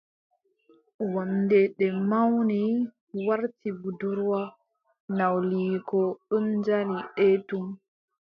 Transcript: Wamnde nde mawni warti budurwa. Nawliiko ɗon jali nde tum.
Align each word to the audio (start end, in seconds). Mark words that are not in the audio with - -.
Wamnde 1.13 1.59
nde 1.71 1.87
mawni 2.09 2.59
warti 3.25 3.69
budurwa. 3.79 4.41
Nawliiko 5.17 5.99
ɗon 6.27 6.45
jali 6.65 6.97
nde 7.09 7.25
tum. 7.47 7.65